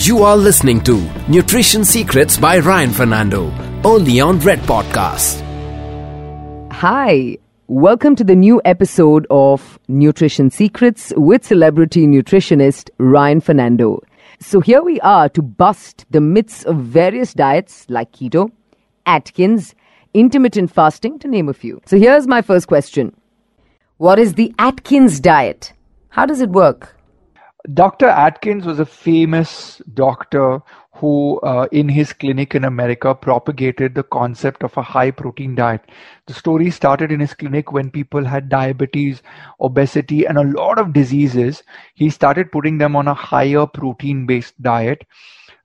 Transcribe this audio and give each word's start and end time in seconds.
You 0.00 0.22
are 0.22 0.36
listening 0.36 0.80
to 0.84 1.00
Nutrition 1.28 1.84
Secrets 1.84 2.36
by 2.38 2.60
Ryan 2.60 2.92
Fernando, 2.92 3.52
only 3.82 4.20
on 4.20 4.38
Red 4.38 4.60
Podcast. 4.60 5.42
Hi, 6.70 7.36
welcome 7.66 8.14
to 8.14 8.22
the 8.22 8.36
new 8.36 8.62
episode 8.64 9.26
of 9.28 9.76
Nutrition 9.88 10.50
Secrets 10.50 11.12
with 11.16 11.44
celebrity 11.44 12.06
nutritionist 12.06 12.90
Ryan 12.98 13.40
Fernando. 13.40 14.00
So, 14.38 14.60
here 14.60 14.82
we 14.82 15.00
are 15.00 15.28
to 15.30 15.42
bust 15.42 16.06
the 16.10 16.20
myths 16.20 16.62
of 16.64 16.76
various 16.76 17.34
diets 17.34 17.84
like 17.88 18.12
keto, 18.12 18.52
Atkins, 19.04 19.74
intermittent 20.14 20.70
fasting, 20.72 21.18
to 21.18 21.26
name 21.26 21.48
a 21.48 21.52
few. 21.52 21.82
So, 21.86 21.98
here's 21.98 22.28
my 22.28 22.40
first 22.40 22.68
question 22.68 23.12
What 23.96 24.20
is 24.20 24.34
the 24.34 24.54
Atkins 24.60 25.18
diet? 25.18 25.72
How 26.10 26.24
does 26.24 26.40
it 26.40 26.50
work? 26.50 26.97
Dr. 27.74 28.06
Atkins 28.06 28.64
was 28.64 28.78
a 28.78 28.86
famous 28.86 29.82
doctor 29.92 30.62
who, 30.94 31.38
uh, 31.40 31.68
in 31.70 31.86
his 31.86 32.14
clinic 32.14 32.54
in 32.54 32.64
America, 32.64 33.14
propagated 33.14 33.94
the 33.94 34.04
concept 34.04 34.62
of 34.62 34.74
a 34.78 34.82
high 34.82 35.10
protein 35.10 35.54
diet. 35.54 35.82
The 36.26 36.32
story 36.32 36.70
started 36.70 37.12
in 37.12 37.20
his 37.20 37.34
clinic 37.34 37.70
when 37.70 37.90
people 37.90 38.24
had 38.24 38.48
diabetes, 38.48 39.22
obesity, 39.60 40.24
and 40.24 40.38
a 40.38 40.44
lot 40.44 40.78
of 40.78 40.94
diseases. 40.94 41.62
He 41.94 42.08
started 42.08 42.50
putting 42.50 42.78
them 42.78 42.96
on 42.96 43.06
a 43.06 43.12
higher 43.12 43.66
protein 43.66 44.24
based 44.24 44.60
diet. 44.62 45.06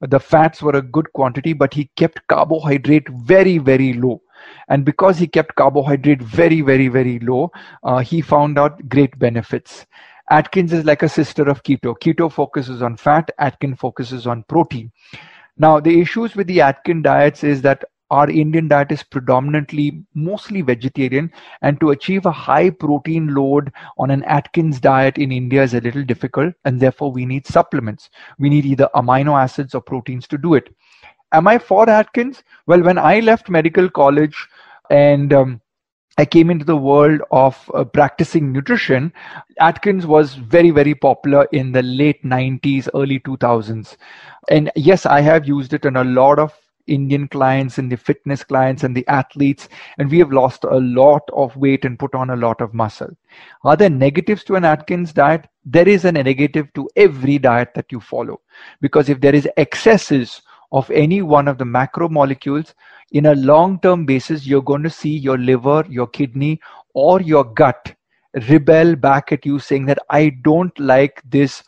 The 0.01 0.19
fats 0.19 0.61
were 0.61 0.75
a 0.75 0.81
good 0.81 1.13
quantity, 1.13 1.53
but 1.53 1.73
he 1.73 1.89
kept 1.95 2.27
carbohydrate 2.27 3.07
very, 3.07 3.59
very 3.59 3.93
low. 3.93 4.21
And 4.67 4.83
because 4.83 5.17
he 5.17 5.27
kept 5.27 5.55
carbohydrate 5.55 6.21
very, 6.21 6.59
very, 6.59 6.89
very 6.89 7.19
low, 7.19 7.51
uh, 7.83 7.99
he 7.99 8.19
found 8.19 8.59
out 8.59 8.89
great 8.89 9.17
benefits. 9.17 9.85
Atkins 10.29 10.73
is 10.73 10.85
like 10.85 11.03
a 11.03 11.09
sister 11.09 11.43
of 11.43 11.63
keto. 11.63 11.95
Keto 11.99 12.31
focuses 12.31 12.81
on 12.81 12.97
fat, 12.97 13.29
Atkins 13.39 13.79
focuses 13.79 14.25
on 14.25 14.43
protein. 14.43 14.91
Now, 15.57 15.79
the 15.79 15.99
issues 16.01 16.35
with 16.35 16.47
the 16.47 16.61
Atkins 16.61 17.03
diets 17.03 17.43
is 17.43 17.61
that 17.61 17.83
our 18.09 18.29
Indian 18.29 18.67
diet 18.67 18.91
is 18.91 19.01
predominantly 19.01 20.03
mostly 20.13 20.61
vegetarian, 20.61 21.31
and 21.61 21.79
to 21.79 21.91
achieve 21.91 22.25
a 22.25 22.31
high 22.31 22.69
protein 22.69 23.33
load 23.33 23.71
on 23.97 24.11
an 24.11 24.23
Atkins 24.25 24.79
diet 24.79 25.17
in 25.17 25.31
India 25.31 25.63
is 25.63 25.73
a 25.73 25.81
little 25.81 26.03
difficult, 26.03 26.53
and 26.63 26.79
therefore 26.79 27.11
we 27.11 27.25
need 27.25 27.47
supplements. 27.47 28.09
We 28.37 28.49
need 28.49 28.65
either 28.65 28.89
amino 28.93 29.39
acids 29.39 29.73
or 29.73 29.81
proteins 29.81 30.27
to 30.27 30.37
do 30.37 30.53
it. 30.53 30.69
Am 31.31 31.47
I 31.47 31.57
for 31.57 31.89
Atkins? 31.89 32.43
Well, 32.67 32.83
when 32.83 32.99
I 32.99 33.19
left 33.19 33.49
medical 33.49 33.89
college 33.89 34.47
and 34.91 35.33
um, 35.33 35.61
I 36.17 36.25
came 36.25 36.51
into 36.51 36.65
the 36.65 36.77
world 36.77 37.21
of 37.31 37.69
uh, 37.73 37.83
practicing 37.83 38.51
nutrition, 38.51 39.11
Atkins 39.59 40.05
was 40.05 40.35
very, 40.35 40.69
very 40.69 40.93
popular 40.93 41.45
in 41.51 41.71
the 41.71 41.81
late 41.81 42.23
90s, 42.23 42.87
early 42.93 43.19
2000s. 43.19 43.97
And 44.49 44.71
yes, 44.75 45.05
I 45.07 45.21
have 45.21 45.47
used 45.47 45.73
it 45.73 45.85
in 45.85 45.95
a 45.95 46.03
lot 46.03 46.37
of 46.37 46.53
Indian 46.85 47.27
clients 47.27 47.77
and 47.77 47.91
the 47.91 47.95
fitness 47.95 48.43
clients 48.43 48.83
and 48.83 48.95
the 48.95 49.07
athletes, 49.07 49.69
and 49.97 50.11
we 50.11 50.19
have 50.19 50.31
lost 50.31 50.65
a 50.65 50.77
lot 50.77 51.23
of 51.33 51.55
weight 51.55 51.85
and 51.85 51.97
put 51.97 52.13
on 52.13 52.29
a 52.29 52.35
lot 52.35 52.61
of 52.61 52.73
muscle. 52.73 53.09
Are 53.63 53.77
there 53.77 53.89
negatives 53.89 54.43
to 54.45 54.55
an 54.55 54.65
Atkins 54.65 55.13
diet? 55.13 55.47
There 55.65 55.87
is 55.87 56.05
a 56.05 56.11
negative 56.11 56.71
to 56.73 56.89
every 56.95 57.39
diet 57.39 57.73
that 57.73 57.91
you 57.91 57.99
follow. 57.99 58.41
Because 58.81 59.09
if 59.09 59.21
there 59.21 59.33
is 59.33 59.47
excesses 59.57 60.41
of 60.73 60.89
any 60.91 61.21
one 61.21 61.47
of 61.47 61.57
the 61.57 61.63
macromolecules, 61.63 62.73
in 63.11 63.27
a 63.27 63.35
long 63.35 63.79
term 63.79 64.05
basis, 64.05 64.45
you're 64.45 64.61
going 64.61 64.83
to 64.83 64.89
see 64.89 65.15
your 65.15 65.37
liver, 65.37 65.85
your 65.87 66.07
kidney, 66.07 66.59
or 66.93 67.21
your 67.21 67.43
gut 67.43 67.95
rebel 68.49 68.95
back 68.95 69.31
at 69.31 69.45
you 69.45 69.59
saying 69.59 69.85
that 69.85 69.99
I 70.09 70.29
don't 70.43 70.77
like 70.79 71.21
this 71.29 71.63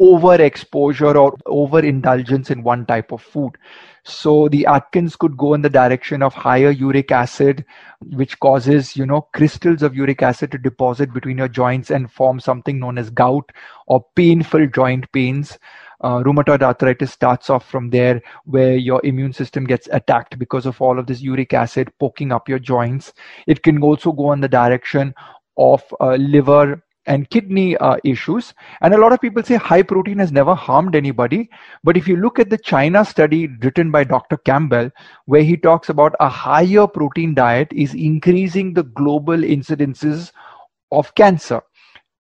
overexposure 0.00 1.14
or 1.14 1.36
overindulgence 1.46 2.50
in 2.50 2.62
one 2.62 2.86
type 2.86 3.12
of 3.12 3.22
food. 3.22 3.56
So 4.04 4.48
the 4.48 4.64
Atkins 4.66 5.14
could 5.14 5.36
go 5.36 5.52
in 5.52 5.60
the 5.60 5.68
direction 5.68 6.22
of 6.22 6.32
higher 6.32 6.70
uric 6.70 7.12
acid, 7.12 7.64
which 8.00 8.40
causes, 8.40 8.96
you 8.96 9.04
know, 9.04 9.28
crystals 9.34 9.82
of 9.82 9.94
uric 9.94 10.22
acid 10.22 10.52
to 10.52 10.58
deposit 10.58 11.12
between 11.12 11.38
your 11.38 11.48
joints 11.48 11.90
and 11.90 12.10
form 12.10 12.40
something 12.40 12.80
known 12.80 12.96
as 12.96 13.10
gout 13.10 13.52
or 13.86 14.04
painful 14.16 14.66
joint 14.68 15.10
pains 15.12 15.58
uh, 16.02 16.22
rheumatoid 16.22 16.62
arthritis 16.62 17.12
starts 17.12 17.50
off 17.50 17.68
from 17.68 17.90
there 17.90 18.20
where 18.44 18.76
your 18.76 19.00
immune 19.04 19.32
system 19.32 19.64
gets 19.64 19.88
attacked 19.92 20.38
because 20.38 20.66
of 20.66 20.80
all 20.80 20.98
of 20.98 21.06
this 21.06 21.20
uric 21.20 21.52
acid 21.52 21.90
poking 21.98 22.32
up 22.32 22.48
your 22.48 22.58
joints 22.58 23.12
it 23.46 23.62
can 23.62 23.82
also 23.82 24.12
go 24.12 24.32
in 24.32 24.40
the 24.40 24.48
direction 24.48 25.14
of 25.56 25.82
uh, 26.00 26.14
liver 26.14 26.82
and 27.06 27.28
kidney 27.30 27.76
uh, 27.78 27.96
issues. 28.04 28.54
And 28.82 28.94
a 28.94 28.98
lot 28.98 29.12
of 29.12 29.20
people 29.20 29.42
say 29.42 29.56
high 29.56 29.82
protein 29.82 30.18
has 30.18 30.32
never 30.32 30.54
harmed 30.54 30.94
anybody. 30.94 31.48
But 31.82 31.96
if 31.96 32.06
you 32.06 32.16
look 32.16 32.38
at 32.38 32.50
the 32.50 32.58
China 32.58 33.04
study 33.04 33.48
written 33.62 33.90
by 33.90 34.04
Dr. 34.04 34.36
Campbell, 34.38 34.90
where 35.26 35.42
he 35.42 35.56
talks 35.56 35.88
about 35.88 36.14
a 36.20 36.28
higher 36.28 36.86
protein 36.86 37.34
diet 37.34 37.68
is 37.72 37.94
increasing 37.94 38.74
the 38.74 38.84
global 38.84 39.38
incidences 39.38 40.32
of 40.92 41.14
cancer, 41.14 41.62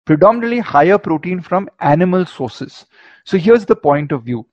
predominantly 0.08 0.60
higher 0.60 0.98
protein 0.98 1.42
from 1.42 1.70
animal 1.82 2.26
sources. 2.26 2.86
So 3.26 3.38
here's 3.38 3.66
the 3.66 3.76
point 3.76 4.14
of 4.14 4.24
view 4.24 4.48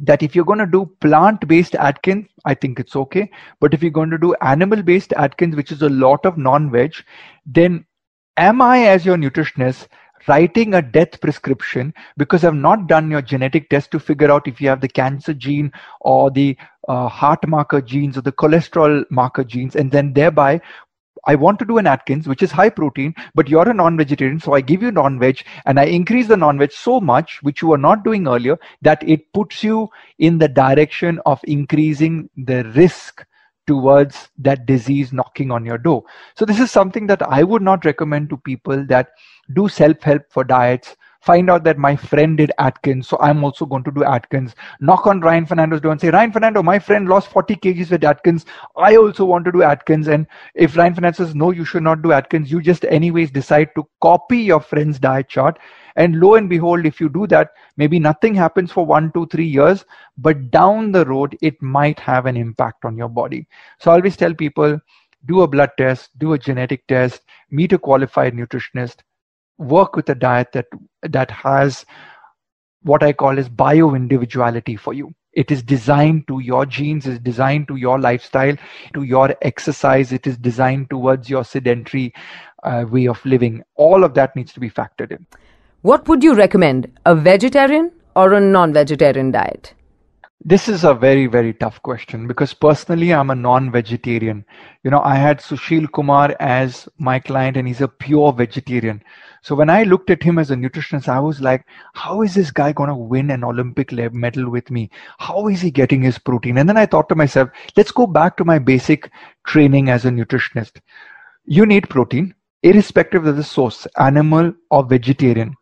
that 0.00 0.22
if 0.22 0.34
you're 0.34 0.46
going 0.46 0.58
to 0.60 0.66
do 0.66 0.86
plant 1.00 1.46
based 1.46 1.74
Atkins, 1.74 2.26
I 2.46 2.54
think 2.54 2.80
it's 2.80 2.96
okay. 2.96 3.30
But 3.60 3.74
if 3.74 3.82
you're 3.82 3.98
going 4.00 4.10
to 4.10 4.18
do 4.18 4.34
animal 4.40 4.82
based 4.82 5.12
Atkins, 5.12 5.56
which 5.56 5.72
is 5.72 5.82
a 5.82 5.90
lot 5.90 6.24
of 6.24 6.38
non 6.38 6.70
veg, 6.70 6.94
then 7.44 7.84
am 8.38 8.62
I, 8.62 8.86
as 8.86 9.04
your 9.04 9.18
nutritionist, 9.18 9.88
writing 10.26 10.74
a 10.74 10.82
death 10.82 11.20
prescription 11.20 11.92
because 12.16 12.44
I've 12.44 12.54
not 12.54 12.86
done 12.86 13.10
your 13.10 13.22
genetic 13.22 13.68
test 13.68 13.90
to 13.92 14.00
figure 14.00 14.30
out 14.30 14.48
if 14.48 14.60
you 14.60 14.68
have 14.68 14.80
the 14.80 14.88
cancer 14.88 15.34
gene 15.34 15.70
or 16.00 16.30
the 16.30 16.56
uh, 16.88 17.08
heart 17.08 17.46
marker 17.46 17.80
genes 17.80 18.16
or 18.16 18.22
the 18.22 18.32
cholesterol 18.32 19.04
marker 19.10 19.44
genes, 19.44 19.76
and 19.76 19.90
then 19.90 20.14
thereby 20.14 20.60
I 21.26 21.34
want 21.34 21.58
to 21.60 21.64
do 21.64 21.78
an 21.78 21.86
Atkins, 21.86 22.28
which 22.28 22.42
is 22.42 22.50
high 22.50 22.70
protein, 22.70 23.14
but 23.34 23.48
you're 23.48 23.68
a 23.68 23.74
non 23.74 23.96
vegetarian. 23.96 24.40
So 24.40 24.54
I 24.54 24.60
give 24.60 24.82
you 24.82 24.90
non 24.90 25.18
veg 25.18 25.42
and 25.66 25.78
I 25.78 25.84
increase 25.84 26.28
the 26.28 26.36
non 26.36 26.58
veg 26.58 26.72
so 26.72 27.00
much, 27.00 27.42
which 27.42 27.62
you 27.62 27.68
were 27.68 27.78
not 27.78 28.04
doing 28.04 28.26
earlier, 28.28 28.58
that 28.82 29.02
it 29.06 29.32
puts 29.32 29.62
you 29.62 29.88
in 30.18 30.38
the 30.38 30.48
direction 30.48 31.20
of 31.26 31.40
increasing 31.44 32.28
the 32.36 32.64
risk 32.74 33.24
towards 33.66 34.30
that 34.38 34.64
disease 34.64 35.12
knocking 35.12 35.50
on 35.50 35.64
your 35.64 35.78
door. 35.78 36.02
So 36.36 36.44
this 36.44 36.58
is 36.58 36.70
something 36.70 37.06
that 37.06 37.22
I 37.22 37.42
would 37.42 37.62
not 37.62 37.84
recommend 37.84 38.30
to 38.30 38.36
people 38.38 38.84
that 38.86 39.10
do 39.54 39.68
self 39.68 40.00
help 40.02 40.22
for 40.30 40.42
diets 40.44 40.96
find 41.20 41.50
out 41.50 41.64
that 41.64 41.78
my 41.78 41.96
friend 41.96 42.38
did 42.38 42.52
Atkins, 42.58 43.08
so 43.08 43.18
I'm 43.20 43.42
also 43.44 43.66
going 43.66 43.84
to 43.84 43.90
do 43.90 44.04
Atkins. 44.04 44.54
Knock 44.80 45.06
on 45.06 45.20
Ryan 45.20 45.46
Fernando's 45.46 45.80
door 45.80 45.92
and 45.92 46.00
say, 46.00 46.10
Ryan 46.10 46.32
Fernando, 46.32 46.62
my 46.62 46.78
friend 46.78 47.08
lost 47.08 47.28
40 47.28 47.56
kgs 47.56 47.90
with 47.90 48.04
Atkins. 48.04 48.46
I 48.76 48.96
also 48.96 49.24
want 49.24 49.44
to 49.46 49.52
do 49.52 49.62
Atkins. 49.62 50.08
And 50.08 50.26
if 50.54 50.76
Ryan 50.76 50.94
Fernando 50.94 51.16
says, 51.16 51.34
no, 51.34 51.50
you 51.50 51.64
should 51.64 51.82
not 51.82 52.02
do 52.02 52.12
Atkins, 52.12 52.50
you 52.50 52.62
just 52.62 52.84
anyways 52.84 53.30
decide 53.30 53.70
to 53.74 53.88
copy 54.00 54.38
your 54.38 54.60
friend's 54.60 54.98
diet 54.98 55.28
chart. 55.28 55.58
And 55.96 56.20
lo 56.20 56.36
and 56.36 56.48
behold, 56.48 56.86
if 56.86 57.00
you 57.00 57.08
do 57.08 57.26
that, 57.26 57.50
maybe 57.76 57.98
nothing 57.98 58.34
happens 58.34 58.70
for 58.70 58.86
one, 58.86 59.10
two, 59.12 59.26
three 59.26 59.46
years, 59.46 59.84
but 60.16 60.50
down 60.52 60.92
the 60.92 61.04
road, 61.04 61.36
it 61.42 61.60
might 61.60 61.98
have 61.98 62.26
an 62.26 62.36
impact 62.36 62.84
on 62.84 62.96
your 62.96 63.08
body. 63.08 63.48
So 63.80 63.90
I 63.90 63.94
always 63.94 64.16
tell 64.16 64.32
people, 64.32 64.80
do 65.26 65.42
a 65.42 65.48
blood 65.48 65.70
test, 65.76 66.16
do 66.18 66.34
a 66.34 66.38
genetic 66.38 66.86
test, 66.86 67.22
meet 67.50 67.72
a 67.72 67.78
qualified 67.78 68.34
nutritionist, 68.34 68.98
work 69.58 69.96
with 69.96 70.08
a 70.08 70.14
diet 70.14 70.48
that 70.52 70.66
that 71.02 71.30
has 71.30 71.84
what 72.82 73.02
I 73.02 73.12
call 73.12 73.38
as 73.38 73.48
bio 73.48 73.94
individuality 73.94 74.76
for 74.76 74.94
you. 74.94 75.12
It 75.32 75.50
is 75.50 75.62
designed 75.62 76.26
to 76.28 76.40
your 76.40 76.64
genes, 76.66 77.06
is 77.06 77.18
designed 77.18 77.68
to 77.68 77.76
your 77.76 78.00
lifestyle, 78.00 78.56
to 78.94 79.02
your 79.02 79.36
exercise. 79.42 80.12
It 80.12 80.26
is 80.26 80.36
designed 80.36 80.90
towards 80.90 81.28
your 81.28 81.44
sedentary 81.44 82.12
uh, 82.62 82.86
way 82.88 83.06
of 83.06 83.24
living. 83.24 83.62
All 83.76 84.04
of 84.04 84.14
that 84.14 84.34
needs 84.34 84.52
to 84.54 84.60
be 84.60 84.70
factored 84.70 85.12
in. 85.12 85.26
What 85.82 86.08
would 86.08 86.24
you 86.24 86.34
recommend, 86.34 86.90
a 87.04 87.14
vegetarian 87.14 87.92
or 88.16 88.32
a 88.32 88.40
non 88.40 88.72
vegetarian 88.72 89.30
diet? 89.30 89.74
This 90.44 90.68
is 90.68 90.84
a 90.84 90.94
very, 90.94 91.26
very 91.26 91.52
tough 91.52 91.82
question 91.82 92.28
because 92.28 92.54
personally, 92.54 93.12
I'm 93.12 93.30
a 93.30 93.34
non 93.34 93.72
vegetarian. 93.72 94.44
You 94.84 94.90
know, 94.92 95.00
I 95.00 95.16
had 95.16 95.40
Sushil 95.40 95.90
Kumar 95.90 96.36
as 96.38 96.88
my 96.96 97.18
client 97.18 97.56
and 97.56 97.66
he's 97.66 97.80
a 97.80 97.88
pure 97.88 98.32
vegetarian. 98.32 99.02
So 99.42 99.56
when 99.56 99.68
I 99.68 99.82
looked 99.82 100.10
at 100.10 100.22
him 100.22 100.38
as 100.38 100.52
a 100.52 100.54
nutritionist, 100.54 101.08
I 101.08 101.18
was 101.18 101.40
like, 101.40 101.66
how 101.94 102.22
is 102.22 102.34
this 102.34 102.52
guy 102.52 102.70
going 102.72 102.88
to 102.88 102.94
win 102.94 103.32
an 103.32 103.42
Olympic 103.42 103.90
medal 103.90 104.48
with 104.48 104.70
me? 104.70 104.90
How 105.18 105.48
is 105.48 105.60
he 105.60 105.72
getting 105.72 106.02
his 106.02 106.18
protein? 106.18 106.56
And 106.58 106.68
then 106.68 106.76
I 106.76 106.86
thought 106.86 107.08
to 107.08 107.16
myself, 107.16 107.50
let's 107.76 107.90
go 107.90 108.06
back 108.06 108.36
to 108.36 108.44
my 108.44 108.60
basic 108.60 109.10
training 109.44 109.90
as 109.90 110.04
a 110.04 110.10
nutritionist. 110.10 110.80
You 111.46 111.66
need 111.66 111.90
protein, 111.90 112.32
irrespective 112.62 113.26
of 113.26 113.36
the 113.36 113.42
source, 113.42 113.88
animal 113.96 114.52
or 114.70 114.84
vegetarian 114.84 115.56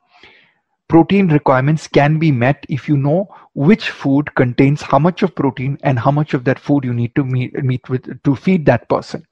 protein 0.89 1.29
requirements 1.29 1.87
can 1.89 2.19
be 2.19 2.31
met 2.31 2.65
if 2.69 2.89
you 2.89 2.97
know 2.97 3.29
which 3.55 3.91
food 3.91 4.35
contains 4.35 4.83
how 4.83 4.99
much 4.99 5.23
of 5.23 5.35
protein 5.35 5.79
and 5.83 5.99
how 5.99 6.11
much 6.11 6.35
of 6.35 6.45
that 6.45 6.59
food 6.59 6.85
you 6.85 6.95
need 6.95 7.15
to 7.15 7.25
meet, 7.25 7.53
meet 7.65 7.89
with 7.89 8.23
to 8.23 8.37
feed 8.37 8.67
that 8.67 8.89
person 8.89 9.27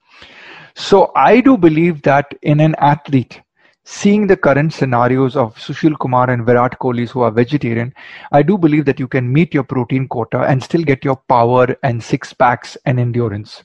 so 0.74 1.12
i 1.14 1.40
do 1.40 1.56
believe 1.56 2.02
that 2.02 2.34
in 2.42 2.60
an 2.60 2.74
athlete 2.78 3.40
seeing 3.84 4.26
the 4.26 4.36
current 4.36 4.72
scenarios 4.72 5.36
of 5.36 5.54
Sushil 5.56 5.98
Kumar 5.98 6.30
and 6.30 6.46
Virat 6.46 6.78
Kohli 6.78 7.08
who 7.08 7.20
are 7.20 7.30
vegetarian, 7.30 7.92
I 8.32 8.42
do 8.42 8.56
believe 8.56 8.86
that 8.86 8.98
you 8.98 9.06
can 9.06 9.30
meet 9.30 9.52
your 9.52 9.62
protein 9.62 10.08
quota 10.08 10.40
and 10.40 10.62
still 10.62 10.82
get 10.82 11.04
your 11.04 11.16
power 11.28 11.76
and 11.82 12.02
six 12.02 12.32
packs 12.32 12.78
and 12.86 12.98
endurance. 12.98 13.62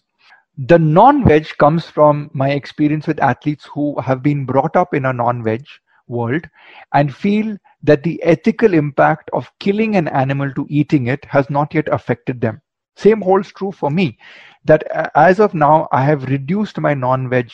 The 0.57 0.77
non-veg 0.77 1.47
comes 1.57 1.86
from 1.86 2.30
my 2.33 2.50
experience 2.51 3.07
with 3.07 3.21
athletes 3.21 3.65
who 3.74 4.00
have 4.01 4.21
been 4.21 4.45
brought 4.45 4.75
up 4.75 4.94
in 4.94 5.06
a 5.06 5.13
non-veg 5.13 5.65
world 6.09 6.47
and 6.94 7.15
feel 7.15 7.56
that 7.83 8.03
the 8.03 8.21
ethical 8.23 8.73
impact 8.73 9.29
of 9.31 9.51
killing 9.59 9.95
an 9.95 10.07
animal 10.09 10.51
to 10.53 10.67
eating 10.69 11.07
it 11.07 11.23
has 11.25 11.50
not 11.50 11.73
yet 11.73 11.88
affected 11.89 12.41
them. 12.41 12.61
Same 12.97 13.21
holds 13.21 13.53
true 13.53 13.71
for 13.71 13.89
me 13.89 14.17
that 14.65 14.83
as 15.15 15.39
of 15.39 15.53
now, 15.53 15.88
I 15.91 16.03
have 16.03 16.29
reduced 16.29 16.79
my 16.79 16.94
non 16.94 17.29
veg 17.29 17.50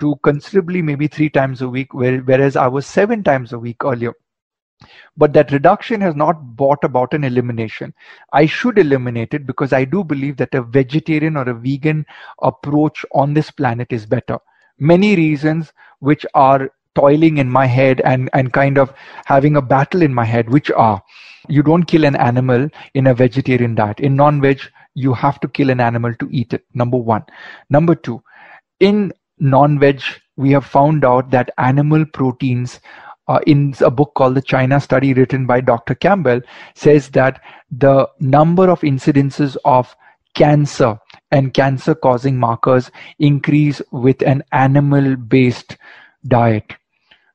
to 0.00 0.16
considerably 0.22 0.82
maybe 0.82 1.06
three 1.06 1.30
times 1.30 1.62
a 1.62 1.68
week, 1.68 1.94
whereas 1.94 2.56
I 2.56 2.66
was 2.66 2.86
seven 2.86 3.22
times 3.22 3.52
a 3.52 3.58
week 3.58 3.84
earlier. 3.84 4.12
But 5.16 5.32
that 5.34 5.52
reduction 5.52 6.00
has 6.00 6.16
not 6.16 6.56
brought 6.56 6.82
about 6.82 7.14
an 7.14 7.24
elimination. 7.24 7.94
I 8.32 8.46
should 8.46 8.78
eliminate 8.78 9.32
it 9.32 9.46
because 9.46 9.72
I 9.72 9.84
do 9.84 10.02
believe 10.02 10.36
that 10.38 10.54
a 10.54 10.62
vegetarian 10.62 11.36
or 11.36 11.48
a 11.48 11.54
vegan 11.54 12.04
approach 12.42 13.04
on 13.14 13.32
this 13.32 13.50
planet 13.50 13.92
is 13.92 14.06
better. 14.06 14.38
Many 14.78 15.14
reasons 15.14 15.72
which 16.00 16.26
are 16.34 16.68
toiling 16.94 17.38
in 17.38 17.48
my 17.48 17.66
head 17.66 18.00
and, 18.04 18.28
and 18.32 18.52
kind 18.52 18.78
of 18.78 18.92
having 19.24 19.56
a 19.56 19.62
battle 19.62 20.02
in 20.02 20.14
my 20.14 20.24
head, 20.24 20.50
which 20.50 20.70
are 20.70 21.02
you 21.48 21.62
don't 21.62 21.84
kill 21.84 22.04
an 22.04 22.16
animal 22.16 22.68
in 22.94 23.06
a 23.06 23.14
vegetarian 23.14 23.74
diet. 23.74 24.00
In 24.00 24.16
non 24.16 24.40
veg, 24.40 24.60
you 24.94 25.12
have 25.14 25.40
to 25.40 25.48
kill 25.48 25.70
an 25.70 25.80
animal 25.80 26.14
to 26.14 26.28
eat 26.30 26.52
it. 26.52 26.64
Number 26.74 26.96
one. 26.96 27.24
Number 27.70 27.94
two, 27.94 28.22
in 28.80 29.12
non 29.38 29.78
veg, 29.78 30.02
we 30.36 30.50
have 30.52 30.64
found 30.64 31.04
out 31.04 31.30
that 31.30 31.50
animal 31.58 32.04
proteins 32.04 32.80
uh, 33.28 33.40
in 33.46 33.74
a 33.80 33.90
book 33.90 34.12
called 34.14 34.34
the 34.34 34.42
China 34.42 34.80
Study 34.80 35.14
written 35.14 35.46
by 35.46 35.60
Dr. 35.60 35.94
Campbell 35.94 36.40
says 36.74 37.08
that 37.10 37.40
the 37.70 38.08
number 38.20 38.68
of 38.68 38.80
incidences 38.80 39.56
of 39.64 39.94
cancer 40.34 40.98
and 41.30 41.54
cancer 41.54 41.94
causing 41.94 42.38
markers 42.38 42.90
increase 43.18 43.80
with 43.90 44.22
an 44.22 44.42
animal 44.52 45.16
based 45.16 45.76
diet. 46.26 46.74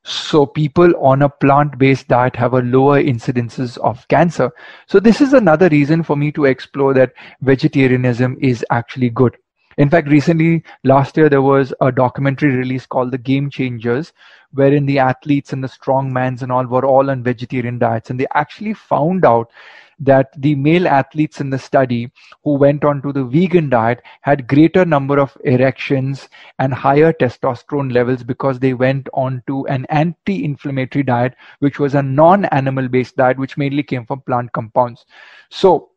So 0.08 0.46
people 0.46 0.94
on 1.04 1.20
a 1.20 1.28
plant-based 1.28 2.08
diet 2.08 2.34
have 2.36 2.54
a 2.54 2.62
lower 2.62 3.02
incidences 3.02 3.76
of 3.78 4.08
cancer. 4.08 4.50
So 4.86 5.00
this 5.00 5.20
is 5.20 5.34
another 5.34 5.68
reason 5.68 6.02
for 6.02 6.16
me 6.16 6.32
to 6.32 6.46
explore 6.46 6.94
that 6.94 7.12
vegetarianism 7.42 8.38
is 8.40 8.64
actually 8.70 9.10
good. 9.10 9.36
In 9.78 9.88
fact, 9.88 10.08
recently, 10.08 10.64
last 10.82 11.16
year, 11.16 11.28
there 11.28 11.40
was 11.40 11.72
a 11.80 11.92
documentary 11.92 12.56
release 12.56 12.84
called 12.84 13.12
The 13.12 13.18
Game 13.18 13.48
Changers, 13.48 14.12
wherein 14.52 14.86
the 14.86 14.98
athletes 14.98 15.52
and 15.52 15.62
the 15.62 15.68
strongmans 15.68 16.42
and 16.42 16.50
all 16.50 16.66
were 16.66 16.84
all 16.84 17.10
on 17.10 17.22
vegetarian 17.22 17.78
diets. 17.78 18.10
And 18.10 18.18
they 18.18 18.26
actually 18.34 18.74
found 18.74 19.24
out 19.24 19.52
that 20.00 20.30
the 20.40 20.56
male 20.56 20.88
athletes 20.88 21.40
in 21.40 21.50
the 21.50 21.58
study 21.58 22.10
who 22.42 22.54
went 22.54 22.84
on 22.84 23.02
to 23.02 23.12
the 23.12 23.24
vegan 23.24 23.68
diet 23.68 24.02
had 24.22 24.48
greater 24.48 24.84
number 24.84 25.18
of 25.18 25.36
erections 25.44 26.28
and 26.58 26.72
higher 26.74 27.12
testosterone 27.12 27.92
levels 27.92 28.22
because 28.22 28.58
they 28.58 28.74
went 28.74 29.08
on 29.12 29.42
to 29.46 29.66
an 29.66 29.86
anti-inflammatory 29.90 31.02
diet 31.02 31.34
which 31.58 31.78
was 31.78 31.94
a 31.94 32.02
non-animal 32.02 32.88
based 32.88 33.16
diet 33.16 33.38
which 33.38 33.56
mainly 33.56 33.82
came 33.82 34.06
from 34.06 34.20
plant 34.20 34.52
compounds 34.52 35.04
so 35.50 35.87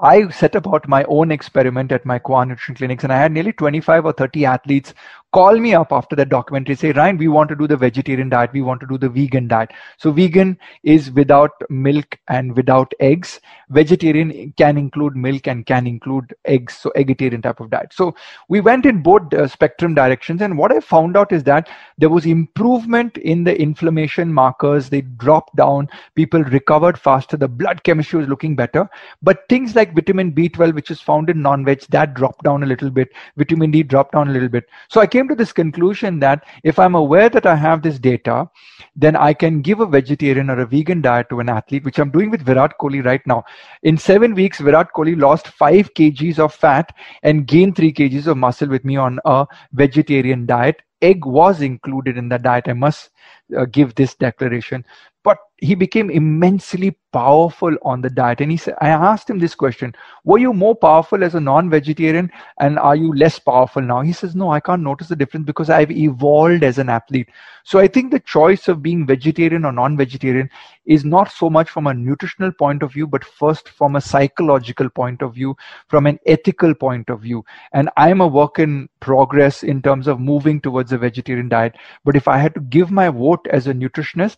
I 0.00 0.28
set 0.30 0.56
about 0.56 0.88
my 0.88 1.04
own 1.04 1.30
experiment 1.30 1.92
at 1.92 2.04
my 2.04 2.18
Qua 2.18 2.44
Nutrition 2.44 2.74
clinics, 2.74 3.04
and 3.04 3.12
I 3.12 3.18
had 3.18 3.32
nearly 3.32 3.52
25 3.52 4.06
or 4.06 4.12
30 4.12 4.44
athletes 4.44 4.92
call 5.34 5.58
me 5.58 5.74
up 5.74 5.90
after 5.90 6.14
that 6.14 6.28
documentary 6.28 6.76
say 6.76 6.92
ryan 6.92 7.16
we 7.18 7.26
want 7.26 7.48
to 7.48 7.56
do 7.56 7.66
the 7.66 7.76
vegetarian 7.76 8.28
diet. 8.28 8.50
We 8.52 8.62
want 8.62 8.80
to 8.82 8.86
do 8.86 8.96
the 8.96 9.08
vegan 9.08 9.48
diet. 9.48 9.72
So 9.98 10.12
vegan 10.12 10.56
is 10.84 11.10
without 11.10 11.50
milk 11.68 12.16
and 12.28 12.56
without 12.56 12.94
eggs. 13.00 13.40
Vegetarian 13.70 14.54
can 14.56 14.78
include 14.78 15.16
milk 15.16 15.48
and 15.48 15.66
can 15.66 15.88
include 15.88 16.34
eggs 16.44 16.76
so 16.78 16.92
vegetarian 16.94 17.42
type 17.42 17.58
of 17.58 17.70
diet. 17.70 17.92
So 17.92 18.14
we 18.48 18.60
went 18.60 18.86
in 18.86 19.02
both 19.02 19.34
uh, 19.34 19.48
spectrum 19.48 19.94
directions 19.94 20.40
and 20.40 20.56
what 20.56 20.70
i 20.70 20.78
found 20.78 21.16
out 21.16 21.32
is 21.32 21.42
that 21.44 21.68
there 21.98 22.10
was 22.10 22.26
improvement 22.26 23.16
in 23.16 23.42
the 23.42 23.60
inflammation 23.60 24.32
markers. 24.32 24.88
They 24.88 25.00
dropped 25.00 25.56
down. 25.56 25.88
People 26.14 26.44
recovered 26.44 26.96
faster. 26.96 27.36
The 27.36 27.48
blood 27.48 27.82
chemistry 27.82 28.20
was 28.20 28.28
looking 28.28 28.54
better. 28.54 28.88
But 29.20 29.48
things 29.48 29.74
like 29.74 29.83
vitamin 29.92 30.32
b12 30.32 30.74
which 30.74 30.90
is 30.90 31.00
found 31.00 31.28
in 31.28 31.42
non-veg 31.42 31.80
that 31.90 32.14
dropped 32.14 32.44
down 32.44 32.62
a 32.62 32.66
little 32.66 32.90
bit 32.90 33.08
vitamin 33.36 33.70
d 33.70 33.82
dropped 33.82 34.12
down 34.12 34.28
a 34.28 34.32
little 34.32 34.48
bit 34.48 34.64
so 34.88 35.00
i 35.00 35.06
came 35.06 35.24
came 35.24 35.36
to 35.36 35.42
this 35.42 35.52
conclusion 35.52 36.18
that 36.20 36.44
if 36.62 36.78
I'm 36.78 36.94
aware 36.94 37.28
that 37.28 37.46
I 37.46 37.54
have 37.54 37.82
this 37.82 37.98
data, 37.98 38.48
then 38.96 39.16
I 39.16 39.32
can 39.32 39.62
give 39.62 39.80
a 39.80 39.86
vegetarian 39.86 40.50
or 40.50 40.60
a 40.60 40.66
vegan 40.66 41.00
diet 41.00 41.28
to 41.30 41.40
an 41.40 41.48
athlete, 41.48 41.84
which 41.84 41.98
I'm 41.98 42.10
doing 42.10 42.30
with 42.30 42.42
Virat 42.42 42.74
Kohli 42.80 43.04
right 43.04 43.26
now. 43.26 43.44
In 43.82 43.96
seven 43.96 44.34
weeks, 44.34 44.60
Virat 44.60 44.88
Kohli 44.94 45.18
lost 45.18 45.48
five 45.48 45.92
kgs 45.94 46.38
of 46.38 46.54
fat 46.54 46.94
and 47.22 47.46
gained 47.46 47.76
three 47.76 47.92
kgs 47.92 48.26
of 48.26 48.36
muscle 48.36 48.68
with 48.68 48.84
me 48.84 48.96
on 48.96 49.18
a 49.24 49.46
vegetarian 49.72 50.46
diet. 50.46 50.82
Egg 51.02 51.24
was 51.24 51.60
included 51.60 52.16
in 52.16 52.28
the 52.28 52.38
diet. 52.38 52.68
I 52.68 52.72
must 52.72 53.10
uh, 53.56 53.66
give 53.66 53.94
this 53.94 54.14
declaration. 54.14 54.84
But 55.24 55.38
he 55.56 55.74
became 55.74 56.10
immensely 56.10 56.98
powerful 57.10 57.74
on 57.82 58.02
the 58.02 58.10
diet. 58.10 58.42
And 58.42 58.50
he 58.50 58.58
said, 58.58 58.74
I 58.82 58.90
asked 58.90 59.30
him 59.30 59.38
this 59.38 59.54
question 59.54 59.94
Were 60.24 60.38
you 60.38 60.52
more 60.52 60.76
powerful 60.76 61.24
as 61.24 61.34
a 61.34 61.40
non 61.40 61.70
vegetarian 61.70 62.30
and 62.58 62.78
are 62.78 62.94
you 62.94 63.14
less 63.14 63.38
powerful 63.38 63.80
now? 63.80 64.02
He 64.02 64.12
says, 64.12 64.36
No, 64.36 64.50
I 64.50 64.60
can't 64.60 64.82
notice 64.82 65.08
the 65.08 65.16
difference 65.16 65.46
because 65.46 65.70
I've 65.70 65.90
evolved 65.90 66.62
as 66.62 66.76
an 66.78 66.90
athlete. 66.90 67.30
So 67.62 67.78
I 67.78 67.88
think 67.88 68.10
the 68.10 68.20
choice 68.20 68.68
of 68.68 68.82
being 68.82 69.06
vegetarian 69.06 69.64
or 69.64 69.72
non 69.72 69.96
vegetarian 69.96 70.50
is 70.84 71.06
not 71.06 71.30
so 71.30 71.48
much 71.48 71.70
from 71.70 71.86
a 71.86 71.94
nutritional 71.94 72.52
point 72.52 72.82
of 72.82 72.92
view, 72.92 73.06
but 73.06 73.24
first 73.24 73.70
from 73.70 73.96
a 73.96 74.02
psychological 74.02 74.90
point 74.90 75.22
of 75.22 75.34
view, 75.34 75.56
from 75.88 76.06
an 76.06 76.18
ethical 76.26 76.74
point 76.74 77.08
of 77.08 77.22
view. 77.22 77.42
And 77.72 77.88
I'm 77.96 78.20
a 78.20 78.26
work 78.26 78.58
in 78.58 78.90
progress 79.00 79.62
in 79.62 79.80
terms 79.80 80.06
of 80.06 80.20
moving 80.20 80.60
towards 80.60 80.92
a 80.92 80.98
vegetarian 80.98 81.48
diet. 81.48 81.76
But 82.04 82.16
if 82.16 82.28
I 82.28 82.36
had 82.36 82.54
to 82.56 82.60
give 82.60 82.90
my 82.90 83.08
vote 83.08 83.46
as 83.50 83.66
a 83.66 83.72
nutritionist, 83.72 84.36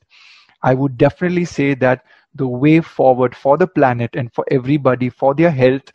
I 0.63 0.75
would 0.75 0.97
definitely 0.97 1.45
say 1.45 1.75
that 1.75 2.05
the 2.35 2.47
way 2.47 2.81
forward 2.81 3.35
for 3.35 3.57
the 3.57 3.67
planet 3.67 4.11
and 4.15 4.33
for 4.33 4.45
everybody 4.51 5.09
for 5.09 5.35
their 5.35 5.51
health 5.51 5.93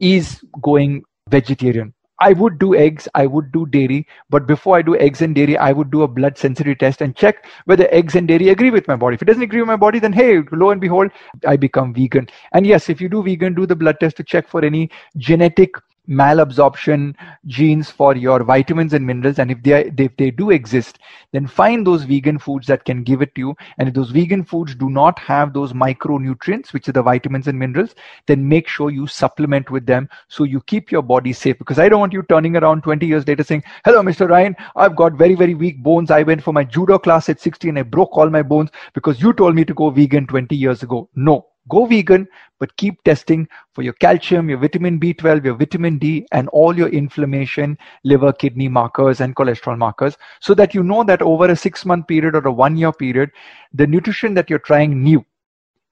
is 0.00 0.42
going 0.62 1.02
vegetarian. 1.28 1.92
I 2.20 2.32
would 2.32 2.58
do 2.58 2.76
eggs, 2.76 3.08
I 3.14 3.26
would 3.26 3.50
do 3.50 3.66
dairy, 3.66 4.06
but 4.30 4.46
before 4.46 4.76
I 4.76 4.82
do 4.82 4.96
eggs 4.96 5.20
and 5.20 5.34
dairy, 5.34 5.58
I 5.58 5.72
would 5.72 5.90
do 5.90 6.02
a 6.02 6.08
blood 6.08 6.38
sensory 6.38 6.76
test 6.76 7.00
and 7.00 7.14
check 7.16 7.46
whether 7.64 7.88
eggs 7.92 8.14
and 8.14 8.28
dairy 8.28 8.50
agree 8.50 8.70
with 8.70 8.86
my 8.86 8.94
body. 8.94 9.14
If 9.14 9.22
it 9.22 9.24
doesn't 9.24 9.42
agree 9.42 9.60
with 9.60 9.68
my 9.68 9.76
body, 9.76 9.98
then 9.98 10.12
hey, 10.12 10.38
lo 10.52 10.70
and 10.70 10.80
behold, 10.80 11.10
I 11.46 11.56
become 11.56 11.92
vegan. 11.92 12.28
And 12.52 12.66
yes, 12.66 12.88
if 12.88 13.00
you 13.00 13.08
do 13.08 13.22
vegan, 13.22 13.54
do 13.54 13.66
the 13.66 13.74
blood 13.74 13.98
test 13.98 14.16
to 14.18 14.24
check 14.24 14.48
for 14.48 14.64
any 14.64 14.90
genetic 15.16 15.74
malabsorption 16.08 17.14
genes 17.46 17.90
for 17.90 18.14
your 18.14 18.44
vitamins 18.44 18.92
and 18.92 19.06
minerals 19.06 19.38
and 19.38 19.50
if 19.50 19.62
they 19.62 19.90
if 19.96 20.16
they 20.16 20.30
do 20.30 20.50
exist 20.50 20.98
then 21.32 21.46
find 21.46 21.86
those 21.86 22.04
vegan 22.04 22.38
foods 22.38 22.66
that 22.66 22.84
can 22.84 23.02
give 23.02 23.22
it 23.22 23.34
to 23.34 23.40
you. 23.40 23.56
And 23.78 23.88
if 23.88 23.94
those 23.94 24.10
vegan 24.10 24.44
foods 24.44 24.74
do 24.74 24.90
not 24.90 25.18
have 25.18 25.52
those 25.52 25.72
micronutrients 25.72 26.72
which 26.72 26.88
are 26.88 26.92
the 26.92 27.02
vitamins 27.02 27.48
and 27.48 27.58
minerals 27.58 27.94
then 28.26 28.46
make 28.48 28.68
sure 28.68 28.90
you 28.90 29.06
supplement 29.06 29.70
with 29.70 29.86
them 29.86 30.08
so 30.28 30.44
you 30.44 30.60
keep 30.62 30.92
your 30.92 31.02
body 31.02 31.32
safe. 31.32 31.58
Because 31.58 31.78
i 31.78 31.88
don't 31.88 32.00
want 32.00 32.12
you 32.12 32.22
turning 32.22 32.56
around 32.56 32.82
20 32.82 33.06
years 33.06 33.26
later 33.26 33.42
saying 33.42 33.64
hello 33.84 34.02
mr 34.02 34.28
ryan 34.28 34.54
i've 34.76 34.96
got 34.96 35.14
very 35.14 35.34
very 35.34 35.54
weak 35.54 35.82
bones. 35.82 36.10
I 36.10 36.22
went 36.22 36.42
for 36.42 36.52
my 36.52 36.64
judo 36.64 36.98
class 36.98 37.28
at 37.28 37.40
60 37.40 37.70
and 37.70 37.78
i 37.78 37.82
broke 37.82 38.16
all 38.16 38.28
my 38.28 38.42
bones 38.42 38.70
because 38.92 39.20
you 39.22 39.32
told 39.32 39.54
me 39.54 39.64
to 39.64 39.74
go 39.74 39.90
vegan 39.90 40.26
20 40.26 40.54
years 40.54 40.82
ago. 40.82 41.08
No 41.14 41.46
Go 41.68 41.86
vegan, 41.86 42.26
but 42.60 42.76
keep 42.76 43.02
testing 43.04 43.48
for 43.72 43.82
your 43.82 43.94
calcium, 43.94 44.48
your 44.48 44.58
vitamin 44.58 45.00
B12, 45.00 45.44
your 45.44 45.54
vitamin 45.54 45.98
D, 45.98 46.26
and 46.32 46.48
all 46.48 46.76
your 46.76 46.88
inflammation, 46.88 47.78
liver, 48.04 48.32
kidney 48.32 48.68
markers, 48.68 49.20
and 49.20 49.34
cholesterol 49.34 49.78
markers 49.78 50.16
so 50.40 50.54
that 50.54 50.74
you 50.74 50.82
know 50.82 51.04
that 51.04 51.22
over 51.22 51.46
a 51.46 51.56
six 51.56 51.84
month 51.84 52.06
period 52.06 52.34
or 52.34 52.46
a 52.46 52.52
one 52.52 52.76
year 52.76 52.92
period, 52.92 53.30
the 53.72 53.86
nutrition 53.86 54.34
that 54.34 54.50
you're 54.50 54.58
trying 54.58 55.02
new 55.02 55.24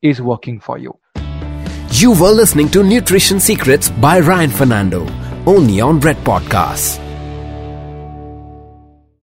is 0.03 0.21
working 0.21 0.61
for 0.61 0.79
you. 0.79 0.99
You 1.91 2.13
were 2.13 2.31
listening 2.31 2.69
to 2.71 2.83
Nutrition 2.83 3.39
Secrets 3.39 3.91
by 3.91 4.21
Ryan 4.21 4.51
Fernando, 4.51 5.07
only 5.47 5.81
on 5.81 6.01
Red 6.01 6.17
Podcasts. 6.19 7.02